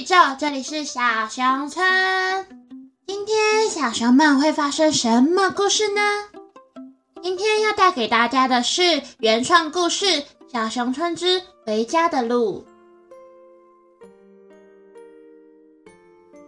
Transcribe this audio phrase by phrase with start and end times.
[0.00, 1.84] 宇宙，这里是小熊村。
[3.06, 6.00] 今天小熊们会发生什么故事呢？
[7.22, 10.06] 今天要带给大家的是原创故事
[10.50, 12.64] 《小熊村之回家的路》。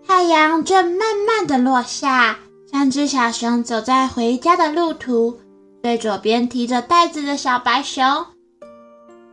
[0.09, 2.38] 太阳正慢慢的落下，
[2.70, 5.38] 三只小熊走在回家的路途。
[5.82, 8.24] 最左边提着袋子的小白熊，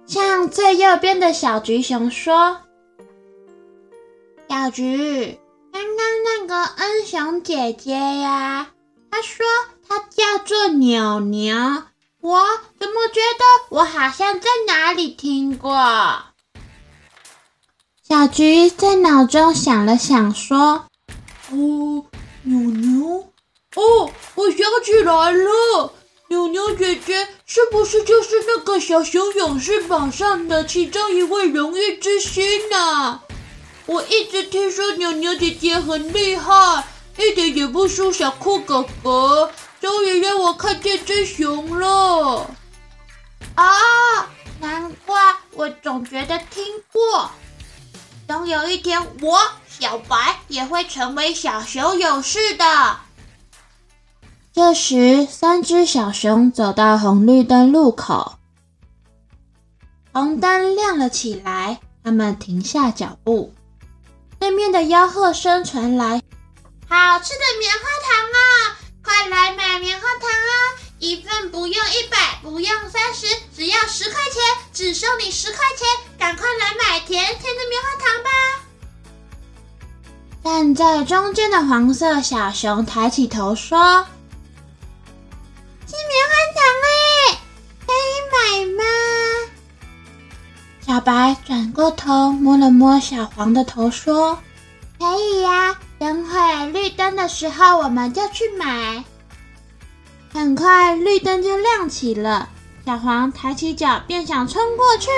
[0.06, 2.58] 向最右边的小橘熊说。
[4.50, 5.38] 小菊，
[5.72, 8.72] 刚刚那个恩熊姐姐呀，
[9.12, 9.46] 她说
[9.88, 11.56] 她叫做牛牛，
[12.20, 12.42] 我
[12.80, 15.72] 怎么觉得我好像在哪里听过？
[18.04, 20.86] 小菊在脑中想了想，说
[21.54, 22.04] ：“哦，
[22.42, 23.32] 牛牛，
[23.76, 25.94] 哦，我想起来了，
[26.30, 33.22] 牛牛姐姐是不是就是那个小熊勇士榜上的其中一位荣誉之星呢？”
[33.90, 36.86] 我一直听说牛牛姐姐很厉害，
[37.18, 42.52] 一点也不输小酷哥哥，终于让我看见真熊了。
[43.56, 47.32] 啊，难怪我总觉得听过。
[48.28, 52.98] 总有一天，我小白也会成为小熊勇士的。
[54.54, 58.38] 这时，三只小熊走到红绿灯路口，
[60.14, 63.52] 红灯亮了起来，他们停下脚步。
[64.40, 66.22] 对面的吆喝声传来
[66.88, 70.52] ：“好吃的棉花糖啊，快来买棉花糖啊！
[71.00, 74.42] 一份不用一百，不用三十，只要十块钱，
[74.74, 75.88] 只收你十块钱，
[76.18, 78.30] 赶快来买甜甜的棉花糖吧！”
[80.42, 84.08] 站在中间的黄色小熊抬起头说
[91.10, 94.38] ：“白转过头，摸了摸小黄的头，说
[95.00, 99.04] ：“可以呀，等会绿灯的时候我们就去买。”
[100.32, 102.50] 很快绿灯就亮起了，
[102.86, 105.10] 小黄抬起脚便想冲过去，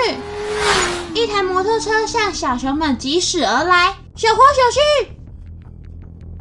[1.12, 5.16] 一台摩托车向小熊们疾驶而来，小黄小心！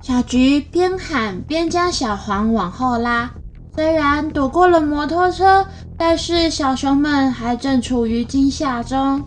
[0.02, 3.30] 小菊边喊边将小黄往后拉，
[3.76, 5.68] 虽然躲过了摩托车。
[5.98, 9.24] 但是小熊们还正处于惊吓中，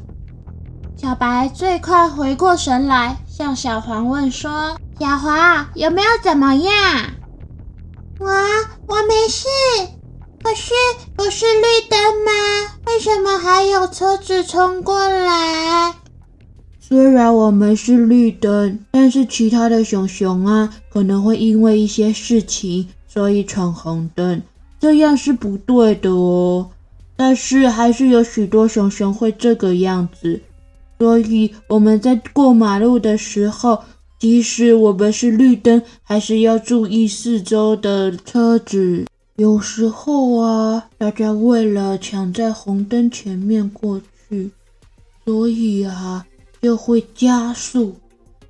[1.04, 6.72] 小白最快回过神来，向小黄问说：“小黄有没有怎么样
[8.18, 9.46] ？”“我我没事，
[10.42, 10.72] 可是
[11.14, 12.32] 不是绿灯吗？
[12.86, 15.94] 为什么还有车子冲过来
[16.80, 24.42] ？”“虽然我们是绿灯，但是其他的熊熊啊，可能会因为一些事情，所以闯红灯。”
[24.80, 26.70] 这样是不对的哦，
[27.14, 30.40] 但是还是有许多熊熊会这个样子，
[30.98, 33.82] 所以我们在过马路的时候，
[34.18, 39.06] 即使我们是绿灯，还是要注意四周的车子。
[39.36, 44.50] 有时候啊，大家为了抢在红灯前面过去，
[45.24, 46.24] 所以啊
[46.62, 47.94] 就会加速。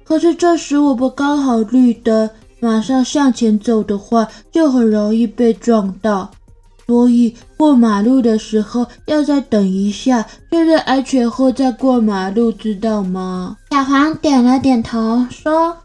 [0.04, 2.28] 可是这时我们刚好绿灯。
[2.60, 6.30] 马上向前走的话，就很容易被撞到，
[6.86, 13.56] 所以过马路的时候要再等一下，确认安全后再过马路，知道吗？
[13.70, 15.78] 小黄点了点头，说：“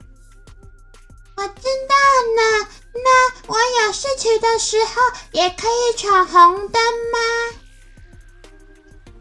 [1.38, 1.96] 我知道
[2.36, 2.68] 了。
[3.02, 4.92] 那我有事情的时候
[5.32, 6.82] 也可以闯红灯
[7.14, 7.20] 吗？”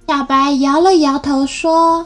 [0.09, 2.05] 小白摇了摇头，说：“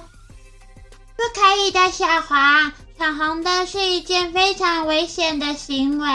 [1.16, 6.06] 不可以的，小黄。”闯红灯是一件非常危险的行为，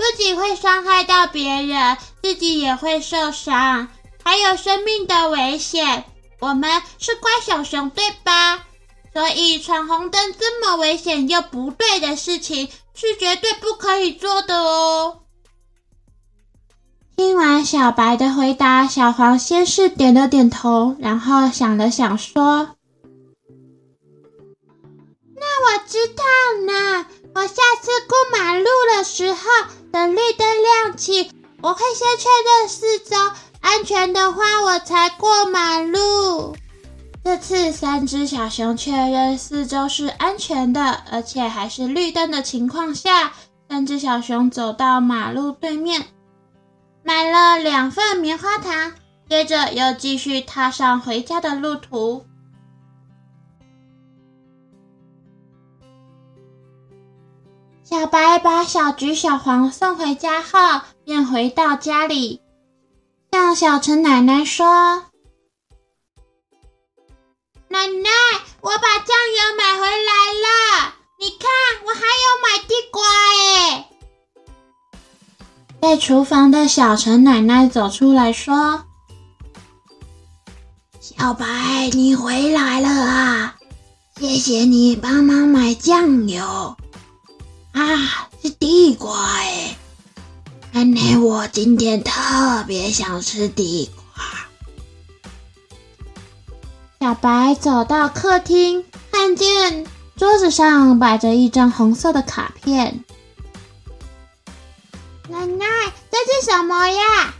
[0.00, 3.88] 不仅会伤害到别人，自己也会受伤，
[4.24, 6.06] 还有生命的危险。
[6.38, 8.64] 我们是乖小熊，对吧？
[9.12, 15.18] 所以闯红灯这么危险又不对的事情，是绝对不可以做的哦。
[17.14, 22.70] 听完小白的回答，小黄先是点了点头，然后想了想说。
[25.36, 26.24] 那我知道
[26.66, 28.64] 了，我下次过马路
[32.00, 33.14] 先确认四周
[33.60, 36.56] 安全的话，我才过马路。
[37.22, 43.34] 这次三只小熊确认四周是安全的，而且还是绿灯的情况下，
[43.68, 46.06] 三只小熊走到马路对面，
[47.02, 48.94] 买了两份棉花糖，
[49.28, 52.24] 接着又继续踏上回家的路途。
[57.90, 62.40] 小白把小橘、小黄送回家后，便回到家里，
[63.32, 65.02] 向小陈奶奶说
[67.66, 68.10] ：“奶奶，
[68.60, 70.94] 我把酱油买回来了。
[71.18, 71.48] 你看，
[71.84, 73.02] 我还有买地瓜
[73.58, 73.88] 哎。
[75.82, 78.84] 在厨房的小陈奶奶走出来说
[81.00, 83.56] ：“小白，你回来了啊！
[84.20, 86.76] 谢谢你帮忙买酱油。
[87.90, 89.76] 啊，是地瓜哎！
[90.72, 94.24] 安妮我今天特别想吃地瓜。”
[97.00, 99.84] 小白走到客厅，看见。
[100.16, 103.02] 桌子上摆着一张红色的卡片。
[105.28, 105.66] 奶奶，
[106.10, 107.34] 这是什么呀？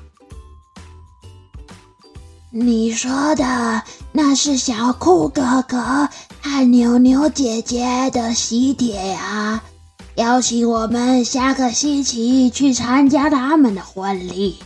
[2.51, 6.09] 你说的那是小酷哥哥
[6.43, 9.63] 和牛牛姐姐的喜帖呀，
[10.21, 14.59] 邀请我们下个星期去参加他们的婚礼。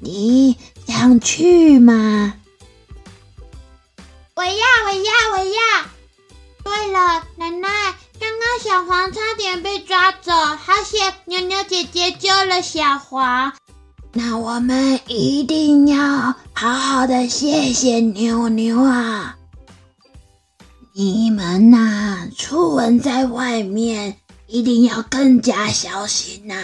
[0.00, 0.56] 你
[0.86, 2.32] 想去吗？
[4.34, 4.50] 我要，
[4.86, 5.84] 我要，我要。
[6.64, 7.68] 对了，奶奶，
[8.18, 13.52] 刚刚小黄差点被抓走，好险牛牛姐姐救了小黄。
[14.14, 19.36] 那我们一定要好好的谢谢牛牛啊！
[20.94, 24.16] 你们呐，出门在外面
[24.46, 26.54] 一定要更加小心呐。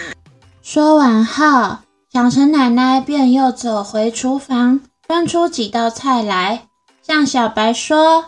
[0.63, 1.79] 说完后，
[2.13, 6.69] 小陈奶奶便又走回厨房，端出几道菜来，
[7.03, 8.27] 向小白说。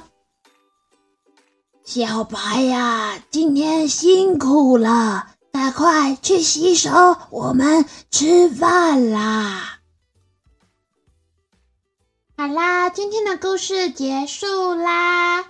[1.85, 9.79] 小白呀，今天辛苦了，赶快去洗手，我们吃饭啦！
[12.37, 15.45] 好啦，今天的故事结束啦。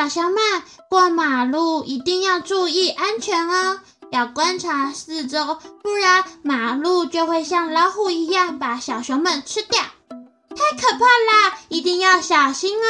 [0.00, 0.42] 小熊们
[0.88, 3.80] 过马路一定要注意安全哦，
[4.10, 11.58] 要观察四周，不然马路就会像老虎一样把小熊们吃掉，太可怕啦！
[11.68, 12.88] 一定要小心哦。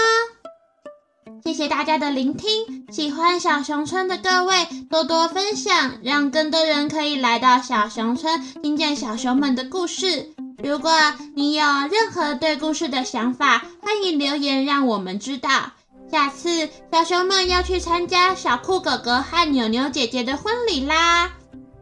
[1.44, 10.30] 谢谢大家的聆听，喜欢小熊村的各位多多分享，让更多人可以来到小熊村，听见小熊们的故事。
[10.62, 10.92] 如果
[11.34, 15.72] 你有任何对故事的想法，欢迎留言让我们知道。
[16.10, 21.30] 下次小熊们要去参加小酷哥哥和扭扭姐姐的婚礼啦，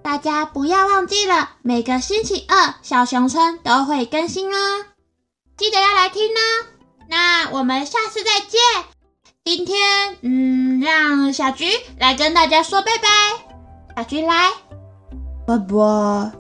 [0.03, 4.85] 大家不要忘记了，每个星期二小熊村都会更新哦，
[5.57, 6.67] 记得要来听哦。
[7.09, 8.61] 那我们下次再见。
[9.45, 11.65] 今天，嗯，让小菊
[11.99, 13.09] 来跟大家说拜拜。
[13.97, 14.51] 小菊来，
[15.47, 16.38] 拜拜。